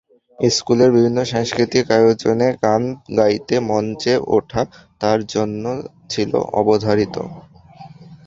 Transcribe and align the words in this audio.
স্কুলের 0.39 0.89
বিভিন্ন 0.91 1.19
সাংস্কৃতিক 1.31 1.85
আয়োজনে 1.97 2.47
গান 2.63 2.83
গাইতে 3.17 3.55
মঞ্চে 3.69 4.13
ওঠা 4.29 4.61
তাঁর 5.01 5.19
জন্য 5.33 5.63
ছিল 6.09 6.31
অবধারিত। 6.59 7.15